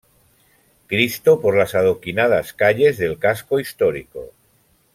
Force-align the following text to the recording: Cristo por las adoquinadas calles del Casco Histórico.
Cristo 0.87 1.39
por 1.41 1.55
las 1.55 1.75
adoquinadas 1.75 2.53
calles 2.53 2.97
del 2.97 3.19
Casco 3.19 3.59
Histórico. 3.59 4.31